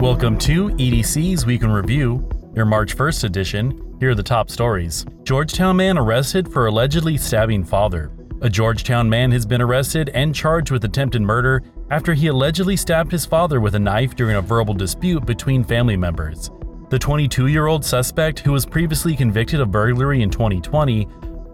[0.00, 3.96] Welcome to EDC's Week in Review, your March 1st edition.
[3.98, 5.06] Here are the top stories.
[5.22, 8.12] Georgetown man arrested for allegedly stabbing father.
[8.42, 13.10] A Georgetown man has been arrested and charged with attempted murder after he allegedly stabbed
[13.10, 16.50] his father with a knife during a verbal dispute between family members.
[16.90, 21.08] The 22 year old suspect, who was previously convicted of burglary in 2020,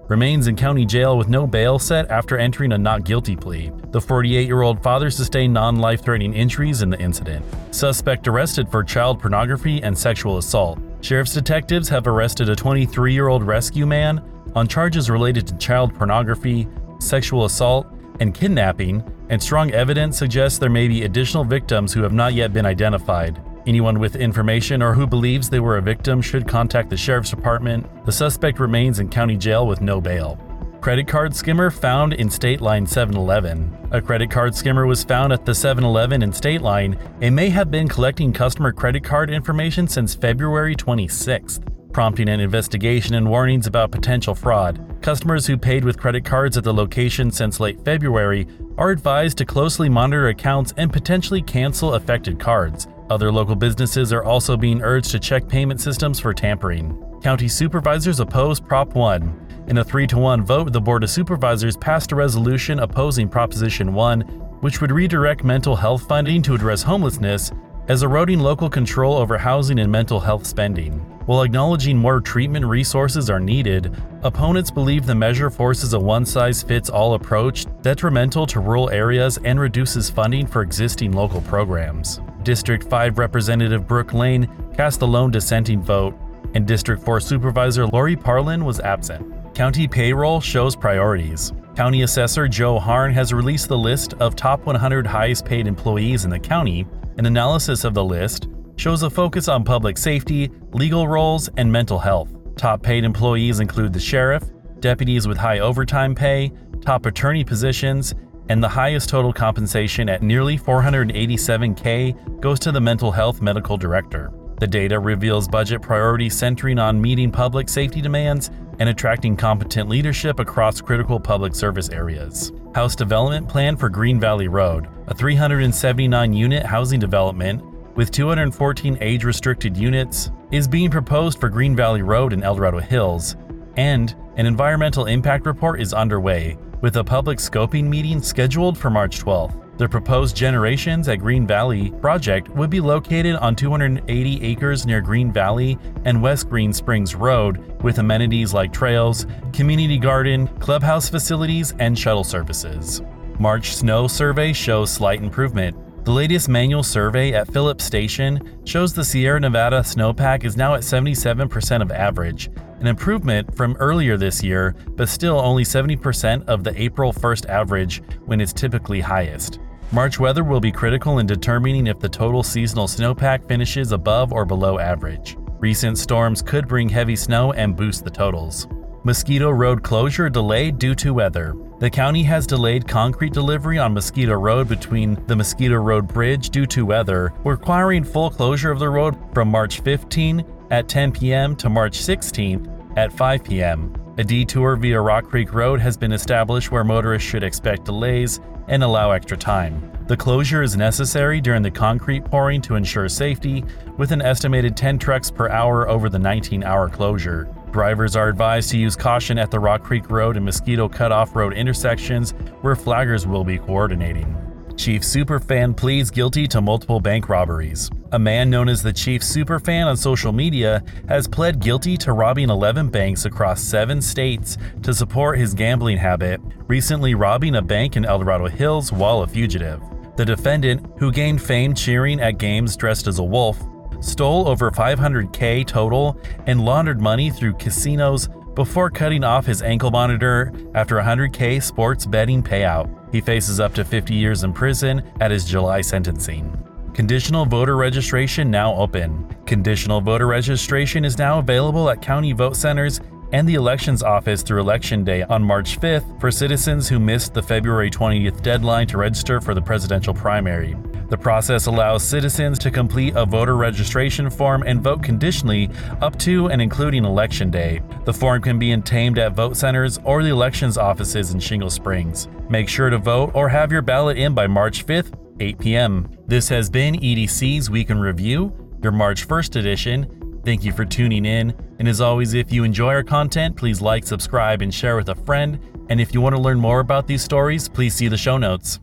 [0.08, 3.70] remains in county jail with no bail set after entering a not guilty plea.
[3.90, 7.44] The 48 year old father sustained non life threatening injuries in the incident.
[7.70, 10.78] Suspect arrested for child pornography and sexual assault.
[11.00, 14.22] Sheriff's detectives have arrested a 23 year old rescue man
[14.54, 17.86] on charges related to child pornography, sexual assault,
[18.20, 22.52] and kidnapping, and strong evidence suggests there may be additional victims who have not yet
[22.52, 23.40] been identified.
[23.64, 27.86] Anyone with information or who believes they were a victim should contact the sheriff's department.
[28.04, 30.36] The suspect remains in county jail with no bail.
[30.80, 33.72] Credit card skimmer found in State Line 7 Eleven.
[33.92, 37.50] A credit card skimmer was found at the 7 Eleven in State Line and may
[37.50, 43.66] have been collecting customer credit card information since February 26th, prompting an investigation and warnings
[43.66, 44.84] about potential fraud.
[45.02, 48.46] Customers who paid with credit cards at the location since late February
[48.78, 52.86] are advised to closely monitor accounts and potentially cancel affected cards.
[53.10, 56.96] Other local businesses are also being urged to check payment systems for tampering.
[57.22, 59.64] County supervisors oppose Prop 1.
[59.68, 63.92] In a 3 to 1 vote, the Board of Supervisors passed a resolution opposing Proposition
[63.92, 64.20] 1,
[64.60, 67.52] which would redirect mental health funding to address homelessness
[67.88, 71.11] as eroding local control over housing and mental health spending.
[71.26, 76.64] While acknowledging more treatment resources are needed, opponents believe the measure forces a one size
[76.64, 82.20] fits all approach detrimental to rural areas and reduces funding for existing local programs.
[82.42, 86.18] District 5 Representative Brooke Laine cast the lone dissenting vote,
[86.54, 89.54] and District 4 Supervisor Lori Parlin was absent.
[89.54, 91.52] County payroll shows priorities.
[91.76, 96.30] County Assessor Joe Harn has released the list of top 100 highest paid employees in
[96.30, 96.84] the county.
[97.16, 101.98] An analysis of the list shows a focus on public safety, legal roles, and mental
[101.98, 102.30] health.
[102.56, 104.44] Top paid employees include the sheriff,
[104.80, 108.14] deputies with high overtime pay, top attorney positions,
[108.48, 114.32] and the highest total compensation at nearly 487K goes to the mental health medical director.
[114.58, 120.38] The data reveals budget priorities centering on meeting public safety demands and attracting competent leadership
[120.38, 122.52] across critical public service areas.
[122.74, 127.62] House Development Plan for Green Valley Road, a 379 unit housing development
[127.94, 132.78] with 214 age restricted units, is being proposed for Green Valley Road in El Dorado
[132.78, 133.36] Hills,
[133.76, 139.20] and an environmental impact report is underway, with a public scoping meeting scheduled for March
[139.20, 139.58] 12th.
[139.78, 145.32] The proposed Generations at Green Valley project would be located on 280 acres near Green
[145.32, 151.98] Valley and West Green Springs Road with amenities like trails, community garden, clubhouse facilities, and
[151.98, 153.02] shuttle services.
[153.38, 155.76] March snow survey shows slight improvement.
[156.04, 160.80] The latest manual survey at Phillips Station shows the Sierra Nevada snowpack is now at
[160.80, 166.82] 77% of average, an improvement from earlier this year, but still only 70% of the
[166.82, 169.60] April 1st average when it's typically highest.
[169.92, 174.44] March weather will be critical in determining if the total seasonal snowpack finishes above or
[174.44, 175.36] below average.
[175.60, 178.66] Recent storms could bring heavy snow and boost the totals.
[179.04, 181.56] Mosquito Road closure delayed due to weather.
[181.80, 186.66] The county has delayed concrete delivery on Mosquito Road between the Mosquito Road Bridge due
[186.66, 191.56] to weather, requiring full closure of the road from March 15 at 10 p.m.
[191.56, 193.92] to March 16 at 5 p.m.
[194.18, 198.84] A detour via Rock Creek Road has been established where motorists should expect delays and
[198.84, 199.90] allow extra time.
[200.06, 203.64] The closure is necessary during the concrete pouring to ensure safety,
[203.96, 207.52] with an estimated 10 trucks per hour over the 19 hour closure.
[207.72, 211.54] Drivers are advised to use caution at the Rock Creek Road and Mosquito Cutoff Road
[211.54, 214.36] intersections where flaggers will be coordinating.
[214.76, 217.90] Chief Superfan pleads guilty to multiple bank robberies.
[218.12, 222.50] A man known as the Chief Superfan on social media has pled guilty to robbing
[222.50, 228.04] 11 banks across seven states to support his gambling habit, recently robbing a bank in
[228.04, 229.80] El Dorado Hills while a fugitive.
[230.16, 233.58] The defendant, who gained fame cheering at games dressed as a wolf,
[234.02, 236.16] stole over 500k total
[236.46, 242.04] and laundered money through casinos before cutting off his ankle monitor after a 100k sports
[242.04, 242.90] betting payout.
[243.12, 246.56] He faces up to 50 years in prison at his July sentencing.
[246.94, 249.26] Conditional voter registration now open.
[249.46, 253.00] Conditional voter registration is now available at county vote centers
[253.32, 257.42] and the elections office through election day on March 5th for citizens who missed the
[257.42, 260.76] February 20th deadline to register for the presidential primary.
[261.12, 265.68] The process allows citizens to complete a voter registration form and vote conditionally
[266.00, 267.82] up to and including election day.
[268.06, 272.28] The form can be obtained at vote centers or the elections offices in Shingle Springs.
[272.48, 276.08] Make sure to vote or have your ballot in by March 5th 8 p.m.
[276.28, 278.50] This has been EDC's Week in Review,
[278.82, 280.40] your March 1st edition.
[280.46, 281.54] Thank you for tuning in.
[281.78, 285.14] And as always, if you enjoy our content, please like, subscribe, and share with a
[285.14, 285.60] friend.
[285.90, 288.80] And if you want to learn more about these stories, please see the show notes.